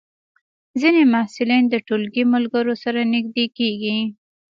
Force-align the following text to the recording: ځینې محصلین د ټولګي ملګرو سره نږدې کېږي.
ځینې 0.81 1.01
محصلین 1.13 1.63
د 1.69 1.75
ټولګي 1.87 2.23
ملګرو 2.33 2.73
سره 2.83 2.99
نږدې 3.13 3.45
کېږي. 3.57 3.97